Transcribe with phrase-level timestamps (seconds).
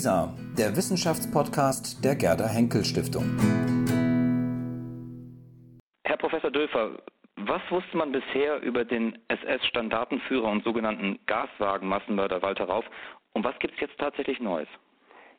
[0.00, 3.36] WISA, der Wissenschaftspodcast der Gerda Henkel Stiftung.
[6.04, 6.92] Herr Professor Dülfer,
[7.36, 12.86] was wusste man bisher über den SS-Standartenführer und sogenannten Gaswagen-Massenmörder Walter Rauf
[13.34, 14.68] und was gibt es jetzt tatsächlich Neues?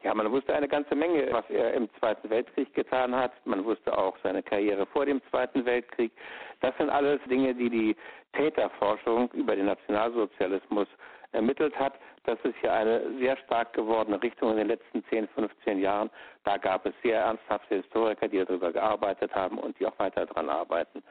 [0.04, 3.32] Ja, man wusste eine ganze Menge, was er im Zweiten Weltkrieg getan hat.
[3.46, 6.12] Man wusste auch seine Karriere vor dem Zweiten Weltkrieg.
[6.60, 7.96] Das sind alles Dinge, die die
[8.34, 10.88] Täterforschung über den Nationalsozialismus
[11.32, 11.94] ermittelt hat.
[12.24, 16.10] Das ist ja eine sehr stark gewordene Richtung in den letzten 10, 15 Jahren.
[16.44, 20.50] Da gab es sehr ernsthafte Historiker, die darüber gearbeitet haben und die auch weiter daran
[20.50, 21.04] arbeiten.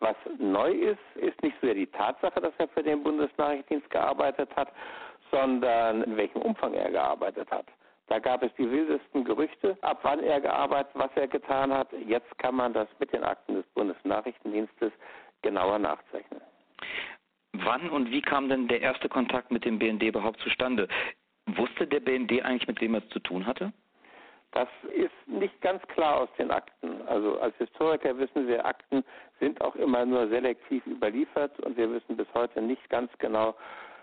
[0.00, 4.48] Was neu ist, ist nicht so sehr die Tatsache, dass er für den Bundesnachrichtendienst gearbeitet
[4.56, 4.68] hat,
[5.30, 7.66] sondern in welchem Umfang er gearbeitet hat.
[8.08, 11.92] Da gab es die wildesten Gerüchte, ab wann er gearbeitet, was er getan hat.
[11.92, 14.90] Jetzt kann man das mit den Akten des Bundesnachrichtendienstes
[15.42, 16.19] genauer nachzeichnen.
[17.64, 20.88] Wann und wie kam denn der erste Kontakt mit dem BND überhaupt zustande?
[21.46, 23.72] Wusste der BND eigentlich, mit wem er es zu tun hatte?
[24.52, 27.02] Das ist nicht ganz klar aus den Akten.
[27.06, 29.04] Also als Historiker wissen wir, Akten
[29.38, 33.54] sind auch immer nur selektiv überliefert und wir wissen bis heute nicht ganz genau,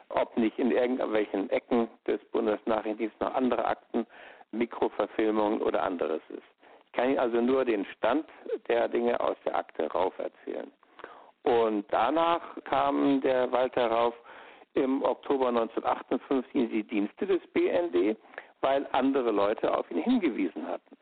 [0.09, 4.05] ob nicht in irgendwelchen Ecken des Bundesnachrichtendienstes noch andere Akten,
[4.51, 6.43] Mikroverfilmungen oder anderes ist.
[6.85, 8.25] Ich kann Ihnen also nur den Stand
[8.69, 10.71] der Dinge aus der Akte Rauf erzählen.
[11.43, 14.13] Und danach kam der Walter Rauf
[14.73, 18.17] im Oktober 1958 in die Dienste des BND,
[18.61, 20.97] weil andere Leute auf ihn hingewiesen hatten.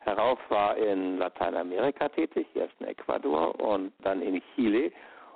[0.00, 4.90] Herr Rauf war in Lateinamerika tätig, erst in Ecuador und dann in Chile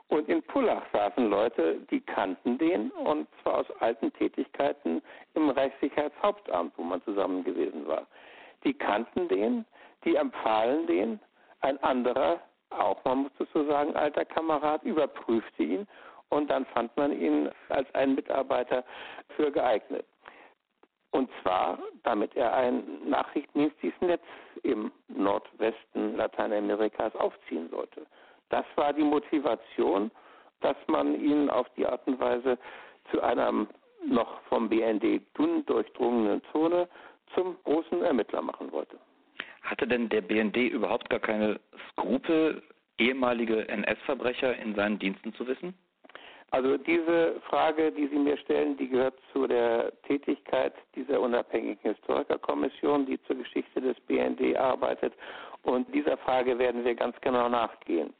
[0.08, 5.02] und in Pullach saßen Leute, die kannten den und zwar aus alten Tätigkeiten
[5.34, 8.06] im Reichssicherheitshauptamt, wo man zusammen gewesen war.
[8.64, 9.64] Die kannten den,
[10.04, 11.20] die empfahlen den.
[11.60, 12.40] Ein anderer,
[12.80, 15.86] auch man muss es so sagen, alter Kamerad, überprüfte ihn
[16.28, 18.84] und dann fand man ihn als einen Mitarbeiter
[19.36, 20.04] für geeignet.
[21.10, 24.22] Und zwar, damit er ein nachrichtendienstliches Netz
[24.64, 28.04] im Nordwesten Lateinamerikas aufziehen sollte.
[28.48, 30.10] Das war die Motivation,
[30.60, 32.58] dass man ihn auf die Art und Weise
[33.12, 33.66] zu einer
[34.04, 36.88] noch vom BND dünn durchdrungenen Zone
[37.34, 38.98] zum großen Ermittler machen wollte.
[39.64, 41.58] Hatte denn der BND überhaupt gar keine
[41.90, 42.62] Skrupel,
[42.98, 45.74] ehemalige NS-Verbrecher in seinen Diensten zu wissen?
[46.50, 53.06] Also diese Frage, die Sie mir stellen, die gehört zu der Tätigkeit dieser unabhängigen Historikerkommission,
[53.06, 55.14] die zur Geschichte des BND arbeitet.
[55.62, 58.12] Und dieser Frage werden wir ganz genau nachgehen.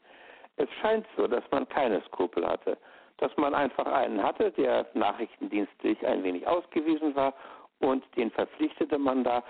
[0.57, 2.77] Es scheint so, dass man keine Skrupel hatte,
[3.17, 7.33] dass man einfach einen hatte, der nachrichtendienstlich ein wenig ausgewiesen war
[7.79, 9.43] und den verpflichtete man da,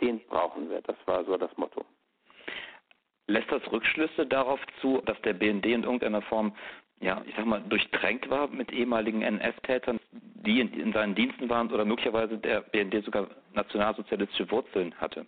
[0.00, 0.80] den brauchen wir.
[0.82, 1.84] Das war so das Motto.
[3.26, 6.52] Lässt das Rückschlüsse darauf zu, dass der BND in irgendeiner Form,
[7.00, 11.70] ja, ich sag mal, durchtränkt war mit ehemaligen NS-Tätern, die in, in, seinen Diensten waren
[11.70, 15.26] oder möglicherweise der BND sogar nationalsozialistische Wurzeln hatte?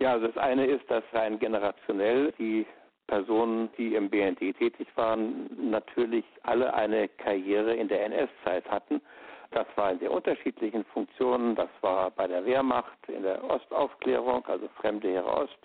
[0.00, 2.66] Ja, also das eine ist, dass rein generationell die
[3.06, 9.00] Personen, die im BND tätig waren, natürlich alle eine Karriere in der NS-Zeit hatten.
[9.54, 11.54] Das war in sehr unterschiedlichen Funktionen.
[11.54, 15.58] Das war bei der Wehrmacht in der Ostaufklärung, also Fremde Heere Ost.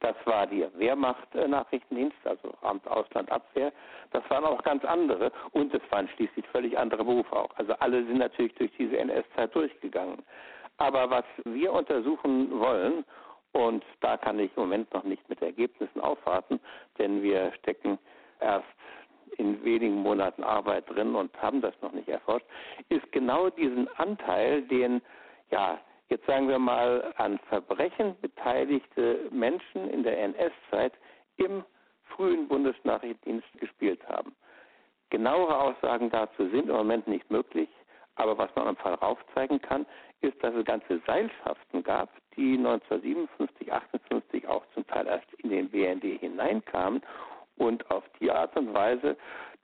[0.00, 3.72] Das war die Wehrmacht-Nachrichtendienst, also Amt Ausland Abwehr.
[4.12, 7.50] Das waren auch ganz andere und es waren schließlich völlig andere Berufe auch.
[7.56, 10.22] Also alle sind natürlich durch diese NS-Zeit durchgegangen.
[10.78, 13.04] Aber was wir untersuchen wollen
[13.52, 16.58] und da kann ich im Moment noch nicht mit Ergebnissen aufwarten,
[16.98, 17.98] denn wir stecken
[18.40, 18.66] erst
[19.38, 22.46] in wenigen Monaten Arbeit drin und haben das noch nicht erforscht,
[22.88, 25.02] ist genau diesen Anteil, den,
[25.50, 30.92] ja, jetzt sagen wir mal, an Verbrechen beteiligte Menschen in der NS-Zeit
[31.36, 31.64] im
[32.16, 34.34] frühen Bundesnachrichtendienst gespielt haben.
[35.10, 37.68] Genauere Aussagen dazu sind im Moment nicht möglich,
[38.16, 39.86] aber was man am Fall aufzeigen kann,
[40.20, 45.68] ist, dass es ganze Seilschaften gab, die 1957, 58 auch zum Teil erst in den
[45.68, 47.02] BND hineinkamen
[47.56, 49.16] und auf die Art und Weise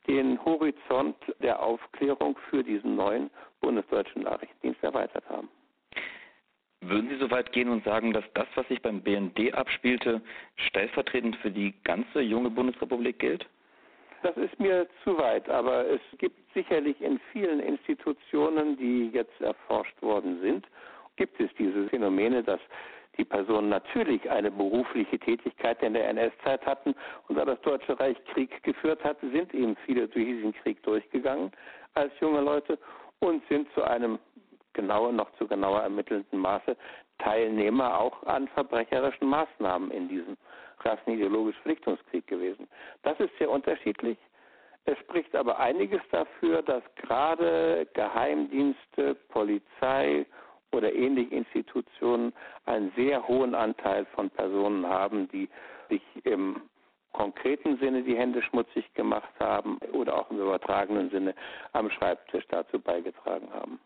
[0.07, 3.31] den Horizont der Aufklärung für diesen neuen
[3.61, 5.49] bundesdeutschen Nachrichtendienst erweitert haben.
[6.81, 10.21] Würden Sie so weit gehen und sagen, dass das, was sich beim BND abspielte,
[10.57, 13.47] stellvertretend für die ganze junge Bundesrepublik gilt?
[14.23, 20.01] Das ist mir zu weit, aber es gibt sicherlich in vielen Institutionen, die jetzt erforscht
[20.03, 20.67] worden sind,
[21.17, 22.61] gibt es diese Phänomene, dass
[23.19, 26.95] die Personen natürlich eine berufliche Tätigkeit in der NS-Zeit hatten
[27.29, 31.53] und da das Deutsche Reich Krieg geführt hat, sind eben viele durch diesen Krieg durchgegangen
[31.95, 32.79] als junge Leute
[33.21, 34.19] und sind zu einem
[34.73, 36.77] genauer, noch zu genauer ermittelnden Maße
[37.19, 40.37] Teilnehmer auch an verbrecherischen Maßnahmen in diesem
[40.81, 42.67] rassenideologischen Vernichtungskrieg gewesen.
[43.03, 44.19] Das ist sehr unterschiedlich.
[44.85, 50.27] Es spricht aber einiges dafür, dass gerade Geheimdienste, Polizei
[50.83, 52.33] oder ähnliche Institutionen
[52.67, 55.49] einen sehr hohen Anteil von Personen haben, die
[55.89, 56.61] sich im
[57.13, 61.35] konkreten Sinne die Hände schmutzig gemacht haben oder auch im übertragenen Sinne
[61.73, 63.79] am Schreibtisch dazu beigetragen haben.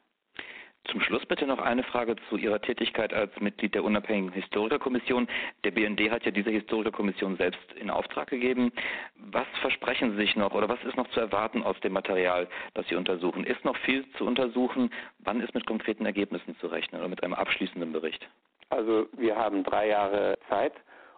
[0.90, 5.26] Zum Schluss bitte noch eine Frage zu Ihrer Tätigkeit als Mitglied der unabhängigen Historikerkommission.
[5.64, 8.72] Der BND hat ja diese Historikerkommission selbst in Auftrag gegeben.
[9.16, 12.86] Was versprechen Sie sich noch oder was ist noch zu erwarten aus dem Material, das
[12.88, 13.44] Sie untersuchen?
[13.44, 14.90] Ist noch viel zu untersuchen?
[15.18, 18.28] Wann ist mit konkreten Ergebnissen zu rechnen oder mit einem abschließenden Bericht?
[18.68, 20.74] Also wir haben drei Jahre Zeit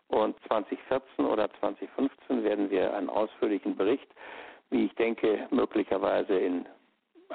[0.09, 4.09] und 2014 oder 2015 werden wir einen ausführlichen Bericht,
[4.71, 6.67] wie ich denke, möglicherweise in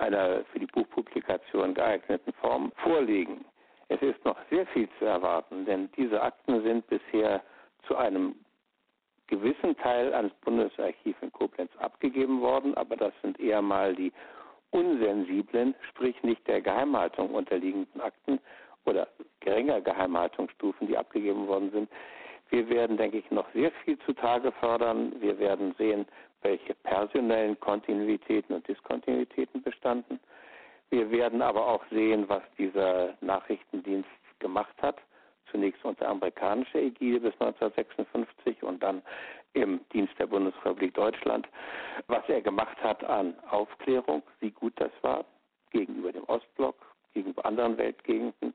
[0.03, 3.45] einer für die Buchpublikation geeigneten Form vorlegen.
[3.87, 7.41] Es ist noch sehr viel zu erwarten, denn diese Akten sind bisher
[7.87, 8.35] zu einem
[9.27, 14.11] gewissen Teil ans Bundesarchiv in Koblenz abgegeben worden, aber das sind eher mal die
[14.71, 18.39] unsensiblen, sprich nicht der Geheimhaltung unterliegenden Akten
[18.85, 19.07] oder
[19.39, 21.89] geringer Geheimhaltungsstufen, die abgegeben worden sind.
[22.49, 25.13] Wir werden, denke ich, noch sehr viel zutage fördern.
[25.19, 26.05] Wir werden sehen,
[26.41, 30.19] welche personellen Kontinuitäten und Diskontinuitäten bestanden.
[30.89, 34.09] Wir werden aber auch sehen, was dieser Nachrichtendienst
[34.39, 34.97] gemacht hat.
[35.49, 39.01] Zunächst unter amerikanischer Ägide bis 1956 und dann
[39.53, 41.47] im Dienst der Bundesrepublik Deutschland,
[42.07, 45.25] was er gemacht hat an Aufklärung, wie gut das war
[45.71, 46.75] gegenüber dem Ostblock,
[47.13, 48.53] gegenüber anderen Weltgegenden.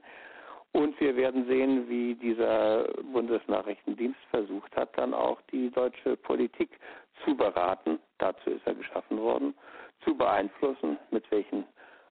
[0.73, 6.79] Und wir werden sehen, wie dieser Bundesnachrichtendienst versucht hat, dann auch die deutsche Politik
[7.25, 9.55] zu beraten, dazu ist er geschaffen worden,
[10.05, 11.65] zu beeinflussen, mit welchen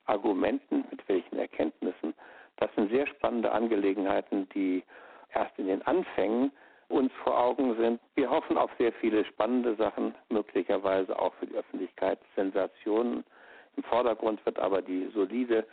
[0.05, 2.13] Argumenten, mit welchen Erkenntnissen.
[2.57, 4.83] Das sind sehr spannende Angelegenheiten, die
[5.33, 6.51] erst in den Anfängen
[6.89, 7.99] uns vor Augen sind.
[8.15, 13.23] Wir hoffen auf sehr viele spannende Sachen, möglicherweise auch für die Öffentlichkeit Sensationen.
[13.75, 15.65] Im Vordergrund wird aber die solide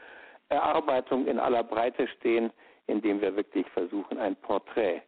[0.49, 2.51] Erarbeitung in aller Breite stehen,
[2.87, 5.03] indem wir wirklich versuchen, ein Porträt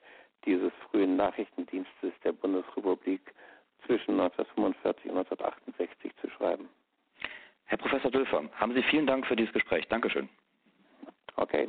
[0.44, 3.34] dieses frühen Nachrichtendienstes der Bundesrepublik
[3.84, 6.69] zwischen 1945 und 1968 zu schreiben.
[7.64, 9.87] Herr Professor Dülfer, haben Sie vielen Dank für dieses Gespräch.
[9.88, 10.28] Dankeschön.
[11.37, 11.69] Okay.